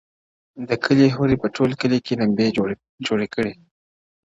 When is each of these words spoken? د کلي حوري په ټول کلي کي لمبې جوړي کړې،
د 0.67 0.69
کلي 0.83 1.07
حوري 1.15 1.35
په 1.41 1.47
ټول 1.55 1.71
کلي 1.81 1.99
کي 2.05 2.13
لمبې 2.21 2.47
جوړي 3.07 3.27
کړې، 3.33 3.53